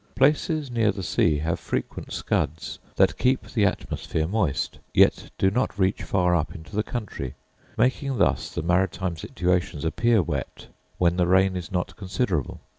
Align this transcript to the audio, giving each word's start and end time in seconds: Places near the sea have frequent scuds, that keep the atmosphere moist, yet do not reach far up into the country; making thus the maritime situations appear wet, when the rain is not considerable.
Places 0.15 0.71
near 0.71 0.91
the 0.91 1.03
sea 1.03 1.37
have 1.37 1.59
frequent 1.59 2.11
scuds, 2.11 2.79
that 2.95 3.19
keep 3.19 3.43
the 3.51 3.65
atmosphere 3.67 4.25
moist, 4.27 4.79
yet 4.95 5.29
do 5.37 5.51
not 5.51 5.77
reach 5.77 6.01
far 6.01 6.35
up 6.35 6.55
into 6.55 6.75
the 6.75 6.81
country; 6.81 7.35
making 7.77 8.17
thus 8.17 8.49
the 8.49 8.63
maritime 8.63 9.15
situations 9.15 9.85
appear 9.85 10.23
wet, 10.23 10.65
when 10.97 11.17
the 11.17 11.27
rain 11.27 11.55
is 11.55 11.71
not 11.71 11.95
considerable. 11.97 12.61